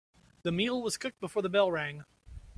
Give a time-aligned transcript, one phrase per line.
[0.41, 2.05] The meal was cooked before the bell rang.